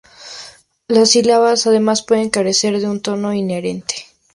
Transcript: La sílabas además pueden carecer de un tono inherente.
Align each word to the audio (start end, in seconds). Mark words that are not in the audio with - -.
La 0.87 1.05
sílabas 1.05 1.67
además 1.67 2.01
pueden 2.01 2.31
carecer 2.31 2.79
de 2.79 2.89
un 2.89 3.01
tono 3.03 3.35
inherente. 3.35 3.93